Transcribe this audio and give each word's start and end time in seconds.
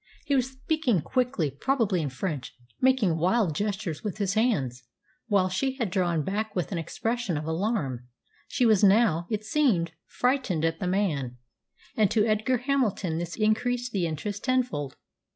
He 0.25 0.33
was 0.35 0.49
speaking 0.49 1.01
quickly, 1.03 1.51
probably 1.51 2.01
in 2.01 2.09
French, 2.09 2.55
making 2.81 3.17
wild 3.19 3.53
gestures 3.53 4.03
with 4.03 4.17
his 4.17 4.33
hands, 4.33 4.81
while 5.27 5.47
she 5.47 5.73
had 5.75 5.91
drawn 5.91 6.23
back 6.23 6.55
with 6.55 6.71
an 6.71 6.79
expression 6.79 7.37
of 7.37 7.45
alarm. 7.45 8.07
She 8.47 8.65
was 8.65 8.83
now, 8.83 9.27
it 9.29 9.43
seemed, 9.45 9.91
frightened 10.07 10.65
at 10.65 10.79
the 10.79 10.87
man, 10.87 11.37
and 11.95 12.09
to 12.09 12.25
Edgar 12.25 12.57
Hamilton 12.57 13.19
this 13.19 13.35
increased 13.35 13.91
the 13.91 14.07
interest 14.07 14.43
tenfold. 14.43 14.95